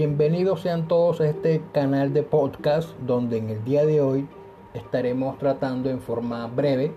Bienvenidos 0.00 0.62
sean 0.62 0.88
todos 0.88 1.20
a 1.20 1.28
este 1.28 1.60
canal 1.74 2.14
de 2.14 2.22
podcast 2.22 2.98
donde 3.00 3.36
en 3.36 3.50
el 3.50 3.62
día 3.64 3.84
de 3.84 4.00
hoy 4.00 4.26
estaremos 4.72 5.36
tratando 5.36 5.90
en 5.90 6.00
forma 6.00 6.46
breve 6.46 6.94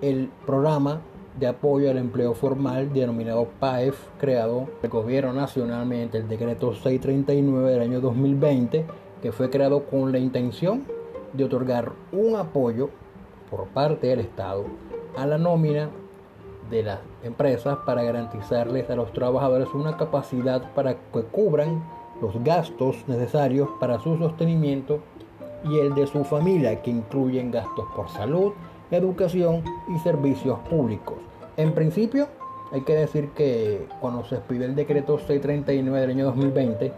el 0.00 0.30
programa 0.46 1.02
de 1.38 1.48
apoyo 1.48 1.90
al 1.90 1.98
empleo 1.98 2.32
formal 2.32 2.94
denominado 2.94 3.46
PAEF, 3.60 4.08
creado 4.18 4.60
por 4.60 4.84
el 4.84 4.88
gobierno 4.88 5.34
nacional 5.34 5.84
mediante 5.84 6.16
el 6.16 6.28
decreto 6.28 6.72
639 6.72 7.72
del 7.72 7.82
año 7.82 8.00
2020, 8.00 8.86
que 9.20 9.30
fue 9.30 9.50
creado 9.50 9.84
con 9.84 10.10
la 10.10 10.18
intención 10.18 10.86
de 11.34 11.44
otorgar 11.44 11.92
un 12.12 12.36
apoyo 12.36 12.88
por 13.50 13.66
parte 13.66 14.06
del 14.06 14.20
Estado 14.20 14.64
a 15.14 15.26
la 15.26 15.36
nómina 15.36 15.90
de 16.70 16.84
las 16.84 17.00
empresas 17.22 17.76
para 17.84 18.02
garantizarles 18.02 18.88
a 18.88 18.96
los 18.96 19.12
trabajadores 19.12 19.68
una 19.74 19.98
capacidad 19.98 20.72
para 20.72 20.94
que 20.94 21.22
cubran 21.24 21.97
los 22.20 22.42
gastos 22.42 22.96
necesarios 23.06 23.68
para 23.80 24.00
su 24.00 24.16
sostenimiento 24.16 25.00
y 25.64 25.78
el 25.78 25.94
de 25.94 26.06
su 26.06 26.24
familia, 26.24 26.82
que 26.82 26.90
incluyen 26.90 27.50
gastos 27.50 27.86
por 27.94 28.08
salud, 28.08 28.52
educación 28.90 29.62
y 29.94 29.98
servicios 30.00 30.58
públicos. 30.70 31.16
En 31.56 31.72
principio, 31.72 32.28
hay 32.72 32.82
que 32.82 32.94
decir 32.94 33.30
que 33.30 33.86
cuando 34.00 34.24
se 34.24 34.36
expide 34.36 34.66
el 34.66 34.74
decreto 34.74 35.18
639 35.18 36.00
del 36.00 36.10
año 36.10 36.24
2020, 36.26 36.92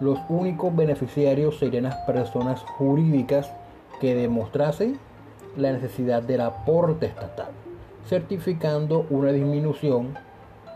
los 0.00 0.18
únicos 0.28 0.74
beneficiarios 0.74 1.58
serían 1.58 1.84
las 1.84 1.96
personas 2.06 2.62
jurídicas 2.62 3.52
que 4.00 4.14
demostrasen 4.14 4.98
la 5.56 5.72
necesidad 5.72 6.22
del 6.22 6.42
aporte 6.42 7.06
estatal, 7.06 7.48
certificando 8.06 9.06
una 9.10 9.32
disminución 9.32 10.16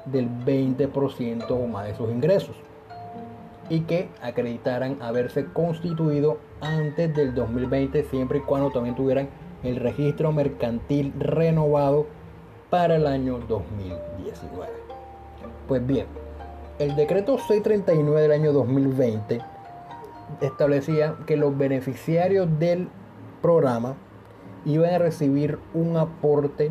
del 0.06 0.28
20% 0.28 1.50
o 1.50 1.66
más 1.69 1.86
de 1.86 1.95
sus 1.95 2.11
ingresos 2.11 2.56
y 3.73 3.81
que 3.81 4.11
acreditaran 4.20 5.01
haberse 5.01 5.47
constituido 5.47 6.37
antes 6.61 7.17
del 7.17 7.34
2020 7.34 8.05
siempre 8.05 8.41
y 8.41 8.42
cuando 8.42 8.70
también 8.70 8.95
tuvieran 8.95 9.31
el 9.62 9.77
registro 9.77 10.31
mercantil 10.31 11.11
renovado 11.19 12.06
para 12.69 12.97
el 12.97 13.06
año 13.06 13.39
2019. 13.48 14.70
Pues 15.67 15.87
bien, 15.87 16.05
el 16.78 16.95
decreto 16.97 17.39
639 17.39 18.20
del 18.20 18.33
año 18.33 18.53
2020 18.53 19.41
establecía 20.43 21.17
que 21.27 21.39
los 21.39 21.56
beneficiarios 21.56 22.59
del 22.59 22.89
programa 23.41 23.95
iban 24.67 24.93
a 24.93 24.98
recibir 24.98 25.59
un 25.73 25.97
aporte 25.97 26.70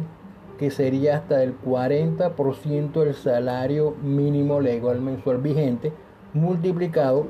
que 0.60 0.70
sería 0.70 1.18
hasta 1.18 1.42
el 1.42 1.60
40% 1.60 2.92
del 2.92 3.16
salario 3.16 3.96
mínimo 4.04 4.62
legal 4.62 5.02
mensual 5.02 5.40
vigente 5.40 5.92
multiplicado 6.34 7.28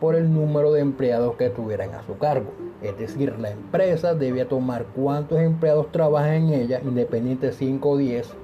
por 0.00 0.14
el 0.14 0.32
número 0.32 0.72
de 0.72 0.80
empleados 0.80 1.36
que 1.36 1.50
tuvieran 1.50 1.92
a 1.94 2.02
su 2.02 2.16
cargo. 2.18 2.50
Es 2.82 2.98
decir, 2.98 3.38
la 3.38 3.50
empresa 3.50 4.14
debía 4.14 4.48
tomar 4.48 4.86
cuántos 4.94 5.40
empleados 5.40 5.90
trabajan 5.90 6.34
en 6.34 6.50
ella, 6.50 6.80
independiente 6.84 7.50
5 7.52 7.88
o 7.88 7.96
10, 7.96 8.34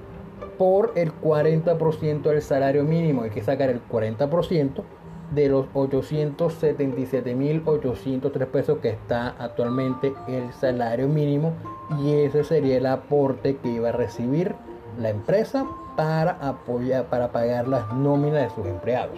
por 0.57 0.91
el 0.95 1.13
40% 1.13 2.23
del 2.23 2.41
salario 2.41 2.83
mínimo. 2.83 3.21
Hay 3.23 3.29
que 3.29 3.43
sacar 3.43 3.69
el 3.69 3.79
40% 3.87 4.83
de 5.31 5.47
los 5.49 5.67
877.803 5.73 8.47
pesos 8.47 8.79
que 8.79 8.89
está 8.89 9.35
actualmente 9.39 10.13
el 10.27 10.51
salario 10.53 11.07
mínimo 11.07 11.53
y 11.99 12.13
ese 12.13 12.43
sería 12.43 12.77
el 12.77 12.85
aporte 12.85 13.57
que 13.57 13.69
iba 13.69 13.89
a 13.89 13.93
recibir 13.93 14.53
la 14.99 15.09
empresa 15.09 15.65
para 15.95 16.33
apoyar 16.33 17.05
para 17.05 17.31
pagar 17.31 17.67
las 17.67 17.91
nóminas 17.93 18.43
de 18.43 18.51
sus 18.55 18.67
empleados. 18.67 19.17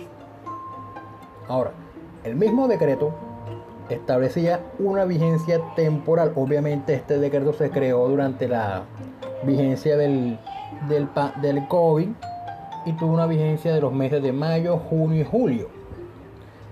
Ahora, 1.47 1.71
el 2.23 2.35
mismo 2.35 2.67
decreto 2.67 3.13
establecía 3.89 4.61
una 4.79 5.05
vigencia 5.05 5.61
temporal. 5.75 6.33
Obviamente 6.35 6.95
este 6.95 7.19
decreto 7.19 7.53
se 7.53 7.69
creó 7.69 8.07
durante 8.07 8.47
la 8.47 8.83
vigencia 9.43 9.95
del, 9.95 10.39
del, 10.89 11.07
del 11.41 11.67
COVID 11.67 12.09
y 12.85 12.93
tuvo 12.93 13.13
una 13.13 13.27
vigencia 13.27 13.73
de 13.73 13.81
los 13.81 13.93
meses 13.93 14.23
de 14.23 14.31
mayo, 14.31 14.77
junio 14.77 15.21
y 15.21 15.25
julio. 15.25 15.69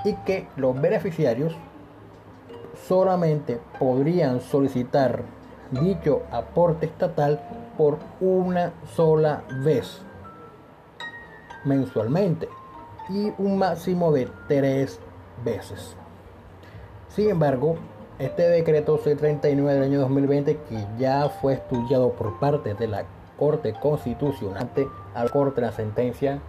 Y 0.06 0.14
que 0.26 0.48
los 0.58 0.80
beneficiarios 0.80 1.56
solamente 2.88 3.60
podrían 3.80 4.42
solicitar 4.42 5.22
dicho 5.70 6.24
aporte 6.32 6.88
estatal 6.88 7.40
por 7.78 7.98
una 8.20 8.74
sola 8.96 9.44
vez 9.64 10.02
mensualmente 11.66 12.50
y 13.10 13.32
un 13.38 13.58
máximo 13.58 14.12
de 14.12 14.30
tres 14.48 15.00
veces. 15.44 15.96
Sin 17.10 17.30
embargo, 17.30 17.76
este 18.20 18.44
decreto 18.50 18.98
C39 18.98 19.66
del 19.74 19.84
año 19.84 20.00
2020, 20.02 20.58
que 20.70 20.88
ya 20.98 21.30
fue 21.30 21.54
estudiado 21.54 22.12
por 22.14 22.40
parte 22.40 22.74
de 22.74 22.88
la 22.88 23.06
Corte 23.38 23.74
Constitucional, 23.74 24.70
al 25.14 25.32
Corte 25.32 25.62
de 25.62 25.68
la 25.68 25.74
sentencia 25.74 26.40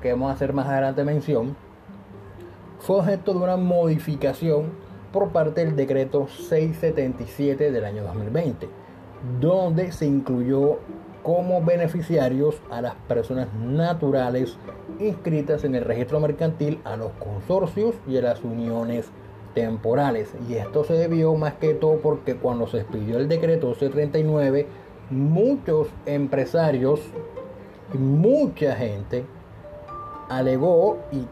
que 0.00 0.12
vamos 0.12 0.30
a 0.30 0.34
hacer 0.34 0.52
más 0.52 0.66
adelante 0.66 1.04
mención, 1.04 1.56
fue 2.80 2.96
objeto 2.96 3.32
de 3.32 3.38
una 3.38 3.56
modificación 3.56 4.72
por 5.12 5.28
parte 5.28 5.64
del 5.64 5.76
decreto 5.76 6.26
677 6.26 7.70
del 7.70 7.84
año 7.84 8.02
2020, 8.02 8.68
donde 9.40 9.92
se 9.92 10.06
incluyó 10.06 10.78
como 11.22 11.62
beneficiarios 11.62 12.60
a 12.70 12.80
las 12.80 12.94
personas 13.08 13.48
naturales 13.54 14.56
inscritas 14.98 15.64
en 15.64 15.74
el 15.74 15.84
registro 15.84 16.20
mercantil, 16.20 16.80
a 16.84 16.96
los 16.96 17.12
consorcios 17.12 17.94
y 18.06 18.16
a 18.16 18.22
las 18.22 18.42
uniones 18.42 19.06
temporales. 19.54 20.34
Y 20.48 20.54
esto 20.54 20.84
se 20.84 20.94
debió 20.94 21.34
más 21.34 21.54
que 21.54 21.74
todo 21.74 21.98
porque 21.98 22.36
cuando 22.36 22.66
se 22.66 22.78
expidió 22.78 23.18
el 23.18 23.28
decreto 23.28 23.74
C39, 23.74 24.66
muchos 25.10 25.88
empresarios 26.06 27.00
y 27.94 27.98
mucha 27.98 28.74
gente 28.74 29.24
alegó 30.28 30.98
y 31.12 31.26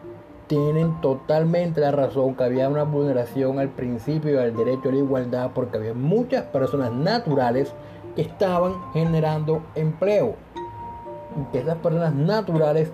tienen 0.46 1.00
totalmente 1.00 1.80
la 1.80 1.92
razón 1.92 2.34
que 2.34 2.42
había 2.42 2.68
una 2.68 2.82
vulneración 2.82 3.60
al 3.60 3.68
principio 3.68 4.40
del 4.40 4.56
derecho 4.56 4.88
a 4.88 4.92
la 4.92 4.98
igualdad 4.98 5.50
porque 5.54 5.78
había 5.78 5.94
muchas 5.94 6.42
personas 6.46 6.92
naturales 6.92 7.72
estaban 8.20 8.74
generando 8.92 9.62
empleo. 9.74 10.34
Y 11.52 11.56
esas 11.56 11.76
personas 11.76 12.14
naturales 12.14 12.90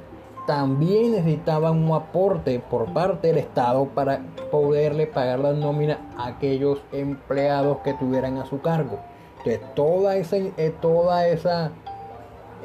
también 0.47 1.13
necesitaban 1.13 1.83
un 1.85 1.95
aporte 1.95 2.61
por 2.61 2.93
parte 2.93 3.29
del 3.29 3.39
Estado 3.39 3.87
para 3.87 4.21
poderle 4.51 5.07
pagar 5.07 5.41
la 5.41 5.53
nómina 5.53 5.99
a 6.17 6.29
aquellos 6.29 6.81
empleados 6.93 7.79
que 7.79 7.95
tuvieran 7.95 8.39
a 8.39 8.47
su 8.47 8.61
cargo. 8.61 9.01
Entonces, 9.39 9.61
toda 9.75 10.17
esa, 10.17 10.37
eh, 10.37 10.75
toda 10.81 11.27
esa 11.29 11.73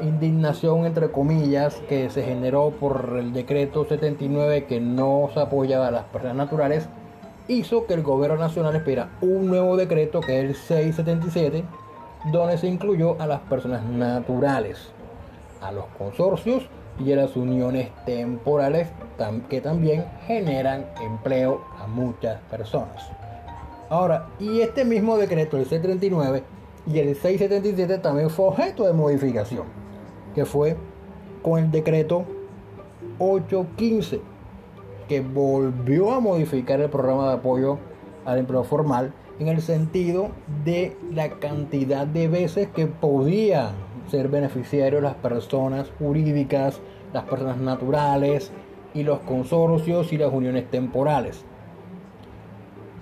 indignación, 0.02 0.86
entre 0.86 1.12
comillas, 1.12 1.76
que 1.90 2.10
se 2.10 2.24
generó 2.24 2.72
por 2.72 3.16
el 3.20 3.34
decreto 3.34 3.86
79 3.86 4.66
que 4.66 4.80
no 4.80 5.30
se 5.34 5.40
apoyaba 5.42 5.88
a 5.88 5.92
las 5.92 6.04
personas 6.06 6.38
naturales, 6.38 6.88
hizo 7.48 7.86
que 7.86 7.94
el 7.94 8.04
gobierno 8.04 8.38
nacional 8.38 8.76
espera 8.76 9.10
un 9.22 9.48
nuevo 9.48 9.76
decreto 9.76 10.22
que 10.22 10.40
es 10.40 10.46
el 10.46 10.56
677 10.56 11.64
donde 12.26 12.58
se 12.58 12.68
incluyó 12.68 13.20
a 13.20 13.28
las 13.28 13.40
personas 13.42 13.84
naturales, 13.84 14.92
a 15.62 15.72
los 15.72 15.86
consorcios 15.98 16.68
y 17.00 17.12
a 17.12 17.16
las 17.16 17.36
uniones 17.36 17.90
temporales 18.06 18.90
que 19.50 19.62
también 19.62 20.06
generan 20.26 20.86
empleo 21.02 21.62
a 21.80 21.88
muchas 21.88 22.40
personas. 22.50 23.10
Ahora, 23.90 24.28
y 24.40 24.62
este 24.62 24.86
mismo 24.86 25.18
decreto, 25.18 25.58
el 25.58 25.68
C39 25.68 26.44
y 26.88 27.00
el 27.00 27.16
677 27.16 28.00
también 28.00 28.30
fue 28.30 28.48
objeto 28.48 28.86
de 28.86 28.94
modificación, 28.94 29.66
que 30.34 30.46
fue 30.46 30.78
con 31.42 31.60
el 31.60 31.72
decreto 31.72 32.26
815, 33.20 34.22
que 35.08 35.22
volvió 35.22 36.14
a 36.14 36.20
modificar 36.20 36.80
el 36.80 36.90
programa 36.90 37.28
de 37.28 37.34
apoyo 37.36 37.78
al 38.26 38.40
empleo 38.40 38.64
formal 38.64 39.14
en 39.42 39.48
el 39.48 39.60
sentido 39.60 40.30
de 40.64 40.96
la 41.12 41.32
cantidad 41.40 42.06
de 42.06 42.28
veces 42.28 42.68
que 42.68 42.86
podían 42.86 43.72
ser 44.08 44.28
beneficiarios 44.28 45.02
las 45.02 45.16
personas 45.16 45.92
jurídicas, 45.98 46.80
las 47.12 47.24
personas 47.24 47.58
naturales 47.58 48.52
y 48.94 49.02
los 49.02 49.18
consorcios 49.22 50.14
y 50.14 50.20
las 50.20 50.32
uniones 50.32 50.70
temporales. 50.70 51.44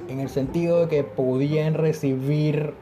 En 0.08 0.22
el 0.22 0.30
sentido 0.30 0.80
de 0.80 0.88
que 0.88 1.04
podían 1.04 1.74
recibir 1.74 2.74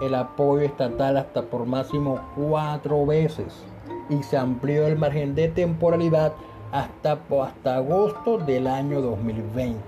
el 0.00 0.14
apoyo 0.14 0.64
estatal 0.64 1.18
hasta 1.18 1.42
por 1.42 1.66
máximo 1.66 2.18
cuatro 2.34 3.04
veces 3.04 3.62
y 4.08 4.22
se 4.22 4.38
amplió 4.38 4.86
el 4.86 4.96
margen 4.96 5.34
de 5.34 5.48
temporalidad 5.48 6.32
hasta, 6.72 7.20
hasta 7.42 7.76
agosto 7.76 8.38
del 8.38 8.66
año 8.66 9.02
2020. 9.02 9.84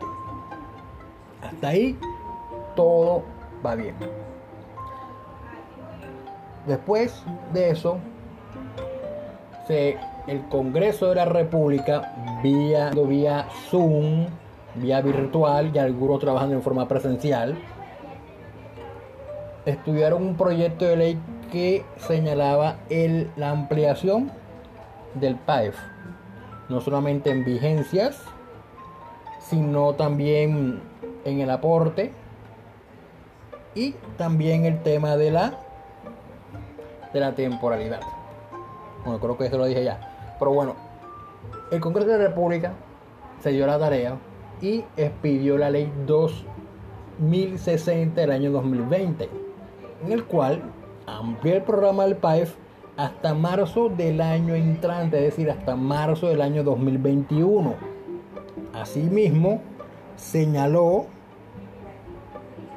Hasta 1.41 1.69
ahí 1.69 1.97
todo 2.75 3.23
va 3.65 3.75
bien. 3.75 3.95
Después 6.67 7.25
de 7.53 7.71
eso, 7.71 7.99
el 10.27 10.43
Congreso 10.49 11.09
de 11.09 11.15
la 11.17 11.25
República, 11.25 12.41
vía, 12.43 12.91
vía 12.91 13.47
Zoom, 13.71 14.27
vía 14.75 15.01
virtual 15.01 15.71
y 15.75 15.79
algunos 15.79 16.21
trabajando 16.21 16.55
en 16.55 16.63
forma 16.63 16.87
presencial, 16.89 17.57
estudiaron 19.65 20.23
un 20.23 20.37
proyecto 20.37 20.85
de 20.85 20.97
ley 20.97 21.19
que 21.51 21.85
señalaba 21.97 22.77
la 23.37 23.51
ampliación 23.51 24.31
del 25.15 25.37
PAEF, 25.37 25.77
no 26.69 26.81
solamente 26.81 27.31
en 27.31 27.45
vigencias, 27.45 28.23
sino 29.41 29.95
también 29.95 30.81
en 31.25 31.41
el 31.41 31.51
aporte 31.51 32.13
y 33.75 33.93
también 34.17 34.65
el 34.65 34.83
tema 34.83 35.17
de 35.17 35.31
la 35.31 35.59
de 37.13 37.21
la 37.21 37.35
temporalidad. 37.35 38.01
Bueno, 39.05 39.21
creo 39.21 39.37
que 39.37 39.47
eso 39.47 39.59
lo 39.59 39.67
dije 39.67 39.85
ya. 39.85 40.37
Pero 40.39 40.53
bueno, 40.53 40.75
el 41.71 41.81
Congreso 41.81 42.11
de 42.11 42.19
la 42.19 42.29
República 42.29 42.73
se 43.41 43.51
dio 43.51 43.67
la 43.67 43.79
tarea 43.79 44.17
y 44.61 44.85
expidió 44.97 45.59
la 45.59 45.71
ley 45.71 45.93
2060 46.07 48.21
del 48.21 48.31
año 48.31 48.51
2020, 48.53 49.29
en 50.05 50.13
el 50.13 50.25
cual 50.25 50.63
amplió 51.07 51.57
el 51.57 51.63
programa 51.63 52.05
del 52.05 52.17
PAEF 52.17 52.55
hasta 52.97 53.35
marzo 53.35 53.89
del 53.89 54.21
año 54.21 54.55
entrante, 54.55 55.19
es 55.19 55.25
decir, 55.25 55.51
hasta 55.51 55.77
marzo 55.77 56.29
del 56.29 56.41
año 56.41 56.63
2021. 56.63 57.75
Asimismo, 58.75 59.61
señaló 60.17 61.07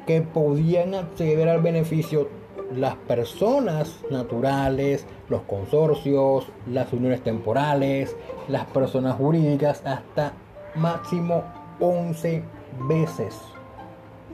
que 0.06 0.22
podían 0.22 0.94
acceder 0.94 1.48
al 1.48 1.60
beneficio 1.60 2.28
las 2.74 2.96
personas 2.96 4.00
naturales, 4.10 5.06
los 5.28 5.42
consorcios, 5.42 6.46
las 6.66 6.92
uniones 6.92 7.22
temporales, 7.22 8.16
las 8.48 8.66
personas 8.66 9.16
jurídicas, 9.16 9.82
hasta 9.84 10.32
máximo 10.74 11.44
11 11.80 12.42
veces. 12.88 13.40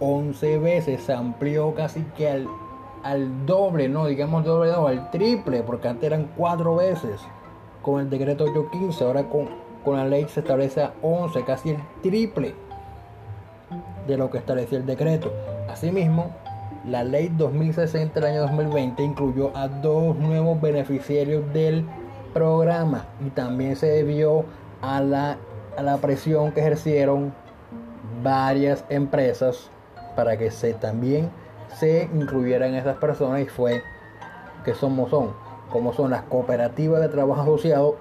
11 0.00 0.58
veces 0.58 1.02
se 1.02 1.12
amplió 1.12 1.74
casi 1.74 2.02
que 2.16 2.28
al, 2.28 2.48
al 3.02 3.46
doble, 3.46 3.88
no 3.88 4.06
digamos 4.06 4.44
doble, 4.44 4.72
no, 4.72 4.86
al 4.86 5.10
triple, 5.10 5.62
porque 5.62 5.88
antes 5.88 6.04
eran 6.04 6.30
4 6.36 6.76
veces 6.76 7.20
con 7.82 8.00
el 8.00 8.10
decreto 8.10 8.44
815, 8.44 9.04
ahora 9.04 9.28
con, 9.28 9.48
con 9.84 9.96
la 9.96 10.04
ley 10.04 10.26
se 10.28 10.40
establece 10.40 10.82
a 10.82 10.94
11, 11.02 11.44
casi 11.44 11.70
el 11.70 11.78
triple 12.02 12.54
de 14.06 14.16
lo 14.16 14.30
que 14.30 14.38
establecía 14.38 14.78
el 14.78 14.86
decreto. 14.86 15.32
Asimismo, 15.72 16.30
la 16.86 17.02
ley 17.02 17.32
2060 17.34 18.20
del 18.20 18.30
año 18.30 18.42
2020 18.42 19.02
incluyó 19.02 19.56
a 19.56 19.69
dos 19.69 20.14
nuevos 20.16 20.60
beneficiarios 20.60 21.50
del 21.54 21.86
programa 22.34 23.06
y 23.24 23.30
también 23.30 23.74
se 23.76 23.86
debió 23.86 24.44
a 24.82 25.00
la, 25.00 25.38
a 25.78 25.82
la 25.82 25.96
presión 25.96 26.52
que 26.52 26.60
ejercieron 26.60 27.32
varias 28.22 28.84
empresas 28.90 29.70
para 30.14 30.36
que 30.36 30.50
se 30.50 30.74
también 30.74 31.30
se 31.78 32.10
incluyeran 32.12 32.74
esas 32.74 32.98
personas 32.98 33.40
y 33.40 33.46
fue 33.46 33.82
que 34.66 34.74
somos 34.74 35.08
son 35.08 35.30
como 35.70 35.94
son 35.94 36.10
las 36.10 36.22
cooperativas 36.24 37.00
de 37.00 37.08
trabajo 37.08 37.40
asociado 37.40 37.96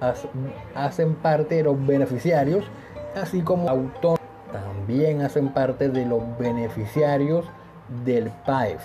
hacen 0.75 1.15
parte 1.15 1.55
de 1.55 1.63
los 1.63 1.87
beneficiarios 1.87 2.65
así 3.15 3.41
como 3.41 3.69
autónomos 3.69 4.19
también 4.51 5.21
hacen 5.21 5.53
parte 5.53 5.87
de 5.87 6.05
los 6.05 6.21
beneficiarios 6.37 7.45
del 8.05 8.31
PAEF. 8.45 8.81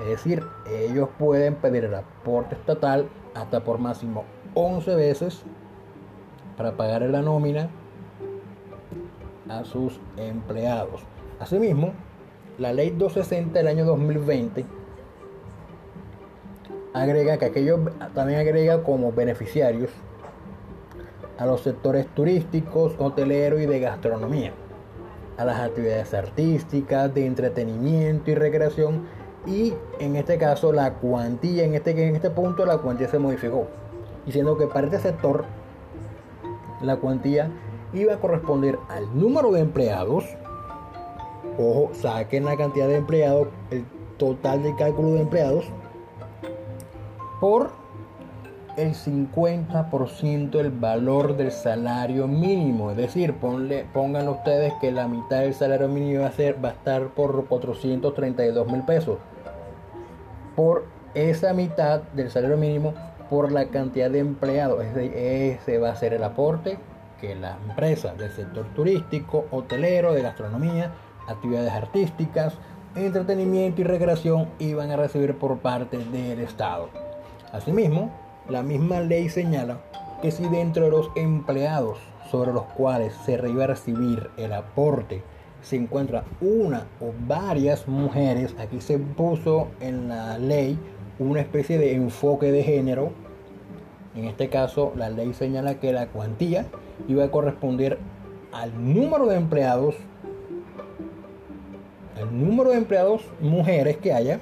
Es 0.00 0.08
decir, 0.08 0.42
ellos 0.70 1.08
pueden 1.18 1.54
pedir 1.54 1.84
el 1.84 1.94
aporte 1.94 2.54
estatal 2.54 3.08
hasta 3.34 3.60
por 3.64 3.78
máximo 3.78 4.24
11 4.54 4.94
veces 4.94 5.42
para 6.56 6.72
pagar 6.76 7.02
la 7.02 7.22
nómina 7.22 7.70
a 9.48 9.64
sus 9.64 10.00
empleados. 10.16 11.02
Asimismo, 11.40 11.92
la 12.58 12.72
ley 12.72 12.90
260 12.90 13.58
del 13.58 13.68
año 13.68 13.84
2020 13.84 14.64
agrega 16.92 17.38
que 17.38 17.44
aquellos 17.46 17.80
también 18.14 18.40
agrega 18.40 18.82
como 18.82 19.12
beneficiarios 19.12 19.90
a 21.38 21.44
los 21.44 21.60
sectores 21.60 22.06
turísticos, 22.14 22.94
hotelero 22.98 23.58
y 23.58 23.66
de 23.66 23.80
gastronomía 23.80 24.52
a 25.36 25.44
las 25.44 25.60
actividades 25.60 26.14
artísticas, 26.14 27.12
de 27.14 27.26
entretenimiento 27.26 28.30
y 28.30 28.34
recreación. 28.34 29.06
Y 29.46 29.74
en 30.00 30.16
este 30.16 30.38
caso 30.38 30.72
la 30.72 30.94
cuantía, 30.94 31.64
en 31.64 31.74
este, 31.74 31.90
en 31.90 32.16
este 32.16 32.30
punto 32.30 32.66
la 32.66 32.78
cuantía 32.78 33.08
se 33.08 33.18
modificó, 33.18 33.66
diciendo 34.24 34.56
que 34.58 34.66
para 34.66 34.86
este 34.86 34.98
sector 34.98 35.44
la 36.82 36.96
cuantía 36.96 37.50
iba 37.92 38.14
a 38.14 38.16
corresponder 38.18 38.78
al 38.88 39.18
número 39.18 39.52
de 39.52 39.60
empleados. 39.60 40.24
Ojo, 41.58 41.90
saquen 41.94 42.44
la 42.44 42.56
cantidad 42.56 42.88
de 42.88 42.96
empleados, 42.96 43.48
el 43.70 43.84
total 44.18 44.62
de 44.62 44.74
cálculo 44.74 45.10
de 45.10 45.20
empleados, 45.20 45.64
por 47.40 47.70
el 48.76 48.94
50% 48.94 50.50
del 50.50 50.70
valor 50.70 51.36
del 51.36 51.50
salario 51.50 52.26
mínimo. 52.26 52.90
Es 52.90 52.96
decir, 52.96 53.34
ponle, 53.34 53.86
pongan 53.92 54.28
ustedes 54.28 54.72
que 54.80 54.92
la 54.92 55.08
mitad 55.08 55.40
del 55.40 55.54
salario 55.54 55.88
mínimo 55.88 56.22
va 56.22 56.28
a, 56.28 56.32
ser, 56.32 56.62
va 56.62 56.70
a 56.70 56.72
estar 56.72 57.08
por 57.08 57.46
432 57.46 58.66
mil 58.70 58.82
pesos. 58.82 59.18
Por 60.54 60.84
esa 61.14 61.52
mitad 61.52 62.02
del 62.14 62.30
salario 62.30 62.56
mínimo, 62.56 62.94
por 63.30 63.50
la 63.50 63.68
cantidad 63.68 64.10
de 64.10 64.18
empleados. 64.18 64.84
Ese 64.84 65.78
va 65.78 65.90
a 65.90 65.96
ser 65.96 66.12
el 66.14 66.22
aporte 66.22 66.78
que 67.20 67.34
la 67.34 67.56
empresa 67.68 68.14
del 68.14 68.30
sector 68.30 68.66
turístico, 68.74 69.46
hotelero, 69.50 70.12
de 70.12 70.22
gastronomía, 70.22 70.92
actividades 71.26 71.72
artísticas, 71.72 72.54
entretenimiento 72.94 73.80
y 73.80 73.84
recreación 73.84 74.48
iban 74.58 74.90
a 74.90 74.96
recibir 74.96 75.36
por 75.36 75.58
parte 75.58 75.98
del 75.98 76.40
Estado. 76.40 76.88
Asimismo, 77.52 78.10
la 78.48 78.62
misma 78.62 79.00
ley 79.00 79.28
señala 79.28 79.80
que 80.22 80.30
si 80.30 80.48
dentro 80.48 80.84
de 80.84 80.90
los 80.90 81.10
empleados 81.16 81.98
sobre 82.30 82.52
los 82.52 82.64
cuales 82.64 83.12
se 83.24 83.34
iba 83.48 83.64
a 83.64 83.68
recibir 83.68 84.30
el 84.36 84.52
aporte 84.52 85.22
se 85.62 85.76
encuentra 85.76 86.24
una 86.40 86.86
o 87.00 87.12
varias 87.26 87.88
mujeres, 87.88 88.54
aquí 88.58 88.80
se 88.80 88.98
puso 88.98 89.68
en 89.80 90.08
la 90.08 90.38
ley 90.38 90.78
una 91.18 91.40
especie 91.40 91.76
de 91.78 91.94
enfoque 91.94 92.52
de 92.52 92.62
género. 92.62 93.10
En 94.14 94.26
este 94.26 94.48
caso, 94.48 94.92
la 94.96 95.10
ley 95.10 95.34
señala 95.34 95.80
que 95.80 95.92
la 95.92 96.06
cuantía 96.06 96.66
iba 97.08 97.24
a 97.24 97.30
corresponder 97.32 97.98
al 98.52 98.94
número 98.94 99.26
de 99.26 99.36
empleados, 99.36 99.96
el 102.16 102.38
número 102.38 102.70
de 102.70 102.78
empleados 102.78 103.22
mujeres 103.40 103.96
que 103.96 104.12
haya 104.12 104.40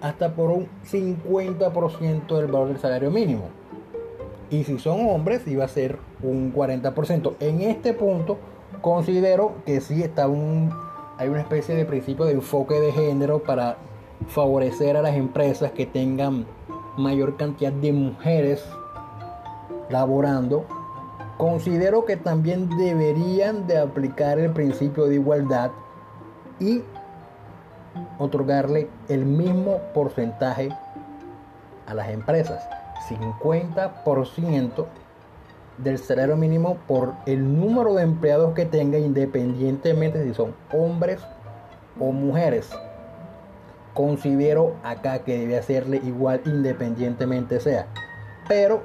hasta 0.00 0.34
por 0.34 0.50
un 0.50 0.68
50% 0.84 2.36
del 2.36 2.46
valor 2.46 2.68
del 2.68 2.78
salario 2.78 3.10
mínimo. 3.10 3.44
Y 4.50 4.64
si 4.64 4.78
son 4.78 5.06
hombres, 5.08 5.46
iba 5.46 5.64
a 5.64 5.68
ser 5.68 5.98
un 6.22 6.52
40%. 6.54 7.34
En 7.40 7.60
este 7.60 7.92
punto, 7.92 8.38
considero 8.80 9.54
que 9.66 9.80
sí 9.80 10.02
está 10.02 10.28
un, 10.28 10.72
hay 11.18 11.28
una 11.28 11.40
especie 11.40 11.74
de 11.74 11.84
principio 11.84 12.24
de 12.24 12.32
enfoque 12.32 12.80
de 12.80 12.92
género 12.92 13.42
para 13.42 13.76
favorecer 14.28 14.96
a 14.96 15.02
las 15.02 15.14
empresas 15.14 15.72
que 15.72 15.86
tengan 15.86 16.46
mayor 16.96 17.36
cantidad 17.36 17.72
de 17.72 17.92
mujeres 17.92 18.64
laborando. 19.90 20.64
Considero 21.36 22.04
que 22.04 22.16
también 22.16 22.68
deberían 22.76 23.66
de 23.66 23.78
aplicar 23.78 24.38
el 24.38 24.50
principio 24.50 25.04
de 25.04 25.16
igualdad 25.16 25.70
y 26.58 26.82
otorgarle 28.18 28.88
el 29.08 29.24
mismo 29.24 29.78
porcentaje 29.94 30.70
a 31.86 31.94
las 31.94 32.10
empresas, 32.10 32.62
50% 33.08 34.86
del 35.78 35.98
salario 35.98 36.36
mínimo 36.36 36.76
por 36.86 37.14
el 37.26 37.58
número 37.58 37.94
de 37.94 38.02
empleados 38.02 38.52
que 38.54 38.66
tenga 38.66 38.98
independientemente 38.98 40.22
si 40.24 40.34
son 40.34 40.54
hombres 40.72 41.20
o 41.98 42.12
mujeres. 42.12 42.68
Considero 43.94 44.74
acá 44.82 45.20
que 45.20 45.38
debe 45.38 45.58
hacerle 45.58 46.00
igual 46.04 46.40
independientemente 46.44 47.60
sea. 47.60 47.86
Pero 48.48 48.82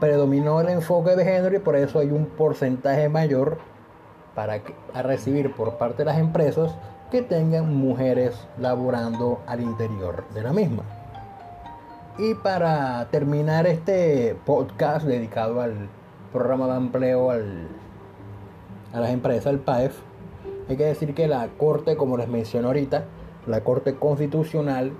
predominó 0.00 0.60
el 0.60 0.68
enfoque 0.68 1.14
de 1.14 1.24
género 1.24 1.54
y 1.54 1.60
por 1.60 1.76
eso 1.76 1.98
hay 1.98 2.10
un 2.10 2.26
porcentaje 2.26 3.08
mayor 3.08 3.58
para 4.34 4.60
a 4.94 5.02
recibir 5.02 5.52
por 5.54 5.76
parte 5.78 5.98
de 5.98 6.04
las 6.06 6.18
empresas 6.18 6.74
que 7.10 7.22
tengan 7.22 7.74
mujeres 7.74 8.48
laborando 8.58 9.40
al 9.46 9.60
interior 9.60 10.24
de 10.34 10.42
la 10.42 10.52
misma. 10.52 10.82
Y 12.18 12.34
para 12.34 13.08
terminar 13.10 13.66
este 13.66 14.36
podcast 14.44 15.06
dedicado 15.06 15.60
al 15.60 15.88
programa 16.32 16.66
de 16.68 16.76
empleo 16.76 17.30
al, 17.30 17.68
a 18.92 19.00
las 19.00 19.10
empresas, 19.10 19.52
el 19.52 19.58
PAEF, 19.58 19.98
hay 20.68 20.76
que 20.76 20.84
decir 20.84 21.14
que 21.14 21.28
la 21.28 21.48
Corte, 21.58 21.96
como 21.96 22.16
les 22.16 22.28
mencioné 22.28 22.66
ahorita, 22.66 23.04
la 23.46 23.62
Corte 23.62 23.96
Constitucional 23.96 24.92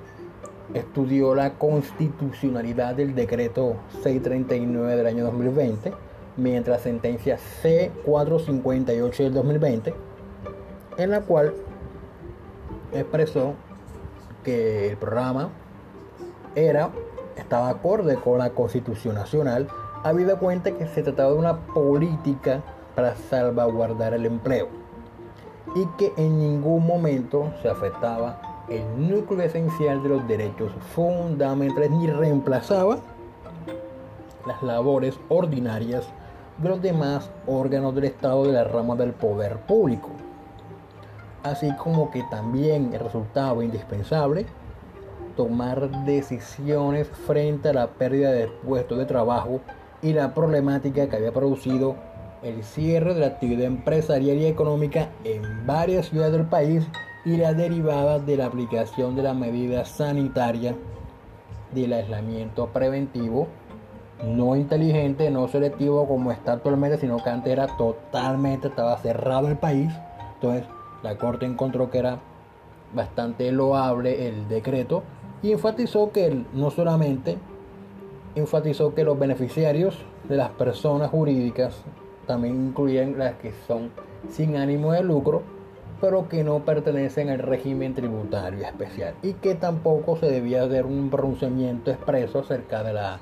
estudió 0.74 1.34
la 1.34 1.54
constitucionalidad 1.54 2.94
del 2.94 3.14
decreto 3.14 3.76
639 4.02 4.96
del 4.96 5.06
año 5.06 5.24
2020, 5.24 5.92
mientras 6.36 6.82
sentencia 6.82 7.38
C458 7.62 9.16
del 9.16 9.34
2020, 9.34 9.94
en 10.98 11.10
la 11.10 11.20
cual 11.20 11.54
expresó 12.92 13.54
que 14.44 14.90
el 14.90 14.96
programa 14.96 15.50
era 16.54 16.90
estaba 17.36 17.70
acorde 17.70 18.16
con 18.16 18.38
la 18.38 18.50
Constitución 18.50 19.14
Nacional, 19.14 19.68
habida 20.04 20.38
cuenta 20.38 20.72
que 20.72 20.86
se 20.86 21.02
trataba 21.02 21.32
de 21.32 21.38
una 21.38 21.58
política 21.58 22.62
para 22.94 23.16
salvaguardar 23.16 24.14
el 24.14 24.26
empleo 24.26 24.68
y 25.74 25.86
que 25.96 26.12
en 26.16 26.38
ningún 26.38 26.86
momento 26.86 27.52
se 27.62 27.68
afectaba 27.68 28.64
el 28.68 29.10
núcleo 29.10 29.42
esencial 29.42 30.02
de 30.02 30.08
los 30.08 30.28
derechos 30.28 30.72
fundamentales 30.94 31.90
ni 31.90 32.06
reemplazaba 32.06 32.98
las 34.46 34.62
labores 34.62 35.18
ordinarias 35.28 36.06
de 36.58 36.68
los 36.68 36.82
demás 36.82 37.30
órganos 37.46 37.94
del 37.94 38.04
Estado 38.04 38.44
de 38.44 38.52
la 38.52 38.64
rama 38.64 38.94
del 38.96 39.12
poder 39.12 39.58
público, 39.60 40.10
así 41.42 41.74
como 41.76 42.10
que 42.10 42.22
también 42.30 42.92
resultaba 42.92 43.64
indispensable 43.64 44.46
tomar 45.36 46.04
decisiones 46.04 47.08
frente 47.08 47.70
a 47.70 47.72
la 47.72 47.86
pérdida 47.88 48.32
de 48.32 48.48
puestos 48.48 48.98
de 48.98 49.06
trabajo 49.06 49.60
y 50.02 50.12
la 50.12 50.34
problemática 50.34 51.08
que 51.08 51.16
había 51.16 51.32
producido 51.32 51.96
el 52.42 52.64
cierre 52.64 53.14
de 53.14 53.20
la 53.20 53.26
actividad 53.28 53.66
empresarial 53.66 54.36
y 54.36 54.46
económica 54.46 55.10
en 55.24 55.66
varias 55.66 56.06
ciudades 56.06 56.32
del 56.32 56.46
país 56.46 56.84
y 57.24 57.36
la 57.36 57.54
derivada 57.54 58.18
de 58.18 58.36
la 58.36 58.46
aplicación 58.46 59.14
de 59.14 59.22
la 59.22 59.32
medida 59.32 59.84
sanitaria 59.84 60.74
del 61.72 61.92
aislamiento 61.92 62.66
preventivo 62.68 63.46
no 64.22 64.56
inteligente, 64.56 65.30
no 65.30 65.48
selectivo 65.48 66.06
como 66.06 66.32
está 66.32 66.52
actualmente, 66.52 66.98
sino 66.98 67.22
que 67.22 67.30
antes 67.30 67.52
era 67.52 67.66
totalmente, 67.76 68.68
estaba 68.68 68.96
cerrado 68.98 69.48
el 69.48 69.56
país. 69.56 69.92
Entonces 70.34 70.64
la 71.02 71.16
Corte 71.18 71.46
encontró 71.46 71.90
que 71.90 71.98
era 71.98 72.18
bastante 72.94 73.50
loable 73.50 74.28
el 74.28 74.48
decreto 74.48 75.02
y 75.42 75.52
enfatizó 75.52 76.12
que 76.12 76.44
no 76.52 76.70
solamente 76.70 77.38
enfatizó 78.34 78.94
que 78.94 79.04
los 79.04 79.18
beneficiarios 79.18 79.98
de 80.28 80.36
las 80.36 80.50
personas 80.50 81.10
jurídicas 81.10 81.82
también 82.26 82.68
incluyen 82.68 83.18
las 83.18 83.34
que 83.34 83.52
son 83.66 83.90
sin 84.30 84.56
ánimo 84.56 84.92
de 84.92 85.02
lucro, 85.02 85.42
pero 86.00 86.28
que 86.28 86.44
no 86.44 86.60
pertenecen 86.60 87.28
al 87.28 87.40
régimen 87.40 87.94
tributario 87.94 88.64
especial 88.64 89.14
y 89.22 89.34
que 89.34 89.54
tampoco 89.54 90.16
se 90.16 90.26
debía 90.26 90.62
hacer 90.62 90.86
un 90.86 91.10
pronunciamiento 91.10 91.90
expreso 91.90 92.40
acerca 92.40 92.82
de 92.82 92.92
la, 92.92 93.20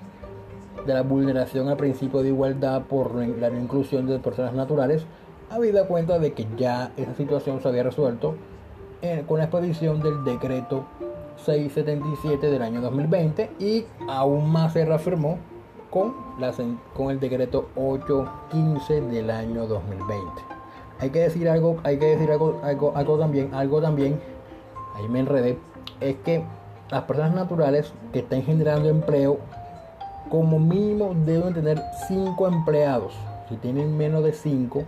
de 0.86 0.94
la 0.94 1.02
vulneración 1.02 1.68
al 1.68 1.76
principio 1.76 2.22
de 2.22 2.28
igualdad 2.28 2.82
por 2.82 3.14
la 3.14 3.48
inclusión 3.50 4.06
de 4.06 4.18
personas 4.18 4.54
naturales, 4.54 5.04
habida 5.50 5.86
cuenta 5.86 6.18
de 6.18 6.32
que 6.32 6.46
ya 6.56 6.92
esa 6.96 7.14
situación 7.14 7.60
se 7.60 7.68
había 7.68 7.82
resuelto 7.82 8.34
eh, 9.02 9.24
con 9.26 9.38
la 9.38 9.44
expedición 9.44 10.00
del 10.00 10.24
decreto 10.24 10.84
677 11.44 12.50
del 12.50 12.62
año 12.62 12.80
2020 12.80 13.50
y 13.58 13.86
aún 14.08 14.50
más 14.50 14.74
se 14.74 14.84
reafirmó 14.84 15.38
con, 15.90 16.14
la, 16.38 16.52
con 16.94 17.10
el 17.10 17.18
decreto 17.18 17.68
815 17.76 19.00
del 19.00 19.30
año 19.30 19.66
2020. 19.66 20.42
Hay 21.00 21.10
que 21.10 21.20
decir 21.20 21.48
algo, 21.48 21.78
hay 21.82 21.98
que 21.98 22.06
decir 22.06 22.30
algo, 22.30 22.60
algo, 22.62 22.92
algo 22.94 23.18
también, 23.18 23.54
algo 23.54 23.80
también, 23.80 24.20
ahí 24.94 25.08
me 25.08 25.20
enredé, 25.20 25.58
es 26.00 26.16
que 26.16 26.44
las 26.90 27.02
personas 27.04 27.34
naturales 27.34 27.92
que 28.12 28.20
estén 28.20 28.42
generando 28.42 28.88
empleo, 28.88 29.38
como 30.30 30.58
mínimo 30.60 31.14
deben 31.26 31.52
tener 31.52 31.82
5 32.06 32.48
empleados. 32.48 33.12
Si 33.48 33.56
tienen 33.56 33.96
menos 33.96 34.22
de 34.22 34.32
5, 34.32 34.84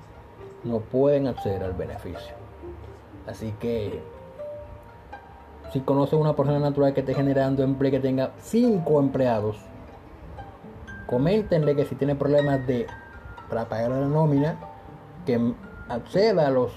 no 0.64 0.78
pueden 0.78 1.26
acceder 1.26 1.64
al 1.64 1.72
beneficio. 1.72 2.34
Así 3.26 3.52
que 3.60 4.00
si 5.72 5.80
conoce 5.80 6.16
una 6.16 6.34
persona 6.34 6.60
natural 6.60 6.94
que 6.94 7.00
esté 7.00 7.14
generando 7.14 7.62
empleo 7.62 7.90
que 7.90 8.00
tenga 8.00 8.30
5 8.38 9.00
empleados, 9.00 9.56
coméntenle 11.06 11.74
que 11.74 11.86
si 11.86 11.96
tiene 11.96 12.14
problemas 12.14 12.64
de 12.66 12.86
para 13.48 13.68
pagar 13.68 13.90
la 13.90 14.06
nómina, 14.06 14.56
que 15.26 15.38
acceda 15.88 16.46
a 16.46 16.50
los 16.50 16.72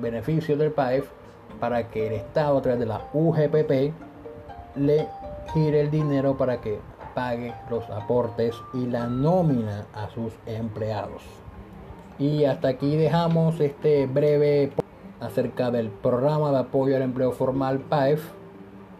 beneficios 0.00 0.58
del 0.58 0.72
PAEF 0.72 1.08
para 1.60 1.88
que 1.88 2.08
el 2.08 2.12
Estado 2.14 2.58
a 2.58 2.62
través 2.62 2.80
de 2.80 2.86
la 2.86 3.02
UGPP 3.12 3.94
le 4.76 5.08
gire 5.54 5.80
el 5.80 5.90
dinero 5.90 6.36
para 6.36 6.60
que 6.60 6.78
pague 7.18 7.52
los 7.68 7.90
aportes 7.90 8.54
y 8.72 8.86
la 8.86 9.08
nómina 9.08 9.86
a 9.92 10.08
sus 10.08 10.32
empleados. 10.46 11.24
Y 12.16 12.44
hasta 12.44 12.68
aquí 12.68 12.94
dejamos 12.94 13.58
este 13.58 14.06
breve 14.06 14.70
acerca 15.18 15.72
del 15.72 15.88
programa 15.88 16.52
de 16.52 16.58
apoyo 16.58 16.94
al 16.94 17.02
empleo 17.02 17.32
formal 17.32 17.80
PAEF, 17.80 18.22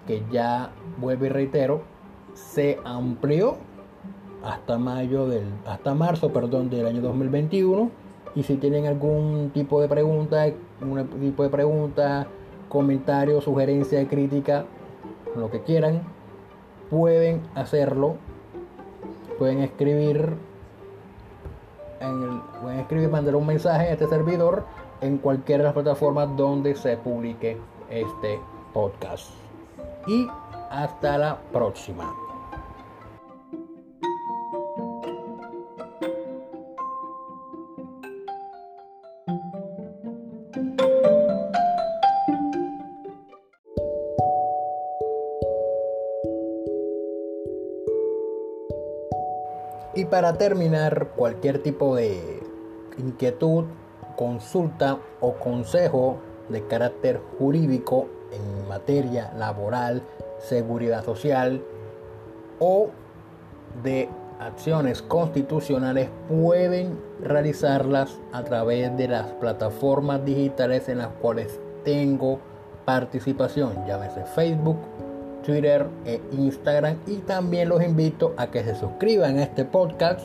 que 0.08 0.24
ya 0.32 0.72
vuelvo 0.96 1.26
y 1.26 1.28
reitero, 1.28 1.82
se 2.34 2.80
amplió 2.84 3.56
hasta 4.42 4.78
mayo 4.78 5.28
del 5.28 5.44
hasta 5.64 5.94
marzo, 5.94 6.32
perdón, 6.32 6.70
del 6.70 6.86
año 6.86 7.02
2021 7.02 7.88
y 8.34 8.42
si 8.42 8.56
tienen 8.56 8.86
algún 8.86 9.52
tipo 9.54 9.80
de 9.80 9.86
pregunta, 9.86 10.44
un 10.80 11.06
tipo 11.20 11.44
de 11.44 11.50
pregunta, 11.50 12.26
comentario, 12.68 13.40
sugerencia, 13.40 14.04
crítica, 14.08 14.64
lo 15.36 15.52
que 15.52 15.62
quieran, 15.62 16.17
pueden 16.90 17.42
hacerlo. 17.54 18.16
Pueden 19.38 19.60
escribir 19.60 20.34
en 22.00 22.22
el, 22.22 22.40
pueden 22.60 22.80
escribir, 22.80 23.08
mandar 23.08 23.36
un 23.36 23.46
mensaje 23.46 23.86
a 23.86 23.92
este 23.92 24.08
servidor 24.08 24.64
en 25.00 25.18
cualquiera 25.18 25.62
de 25.62 25.64
las 25.64 25.74
plataformas 25.74 26.36
donde 26.36 26.74
se 26.74 26.96
publique 26.96 27.56
este 27.90 28.40
podcast. 28.72 29.30
Y 30.06 30.28
hasta 30.70 31.18
la 31.18 31.38
próxima. 31.52 32.27
Para 50.10 50.38
terminar, 50.38 51.08
cualquier 51.16 51.62
tipo 51.62 51.96
de 51.96 52.42
inquietud, 52.98 53.64
consulta 54.16 54.98
o 55.20 55.34
consejo 55.34 56.18
de 56.48 56.66
carácter 56.66 57.20
jurídico 57.38 58.08
en 58.32 58.68
materia 58.68 59.32
laboral, 59.36 60.02
seguridad 60.38 61.04
social 61.04 61.62
o 62.58 62.88
de 63.82 64.08
acciones 64.40 65.02
constitucionales 65.02 66.08
pueden 66.28 66.98
realizarlas 67.22 68.18
a 68.32 68.44
través 68.44 68.96
de 68.96 69.08
las 69.08 69.26
plataformas 69.32 70.24
digitales 70.24 70.88
en 70.88 70.98
las 70.98 71.08
cuales 71.20 71.58
tengo 71.84 72.40
participación, 72.84 73.84
llámese 73.86 74.24
Facebook, 74.24 74.78
Twitter 75.48 75.86
e 76.04 76.20
Instagram. 76.32 76.98
Y 77.06 77.16
también 77.16 77.70
los 77.70 77.82
invito 77.82 78.34
a 78.36 78.48
que 78.48 78.62
se 78.62 78.74
suscriban 78.74 79.38
a 79.38 79.44
este 79.44 79.64
podcast, 79.64 80.20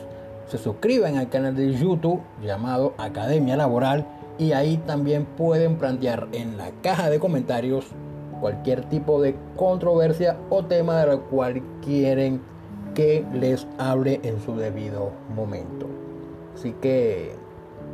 se 0.48 0.58
suscriban 0.58 1.16
al 1.16 1.30
canal 1.30 1.56
de 1.56 1.72
YouTube 1.72 2.20
llamado 2.42 2.92
Academia 2.98 3.56
Laboral 3.56 4.06
y 4.36 4.52
ahí 4.52 4.76
también 4.76 5.24
pueden 5.24 5.76
plantear 5.76 6.28
en 6.32 6.58
la 6.58 6.70
caja 6.82 7.08
de 7.08 7.18
comentarios 7.18 7.86
cualquier 8.38 8.84
tipo 8.90 9.22
de 9.22 9.34
controversia 9.56 10.36
o 10.50 10.66
tema 10.66 11.00
de 11.00 11.06
lo 11.06 11.22
cual 11.22 11.62
quieren 11.82 12.42
que 12.94 13.24
les 13.32 13.66
hable 13.78 14.20
en 14.24 14.42
su 14.42 14.56
debido 14.56 15.12
momento. 15.34 15.86
Así 16.54 16.74
que 16.82 17.32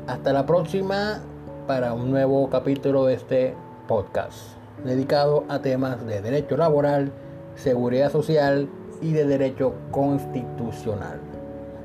hasta 0.09 0.33
la 0.33 0.47
próxima 0.47 1.23
para 1.69 1.95
un 1.95 2.11
nuevo 2.11 2.51
capítulo 2.51 3.07
de 3.07 3.15
este 3.15 3.55
podcast 3.87 4.60
dedicado 4.85 5.45
a 5.49 5.61
temas 5.61 6.05
de 6.07 6.21
derecho 6.21 6.57
laboral, 6.57 7.13
seguridad 7.55 8.11
social 8.11 8.69
y 9.01 9.13
de 9.13 9.27
derecho 9.27 9.75
constitucional. 9.91 11.21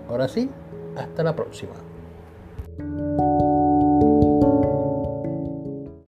Ahora 0.09 0.27
sí, 0.27 0.49
hasta 0.95 1.23
la 1.23 1.35
próxima. 1.35 1.73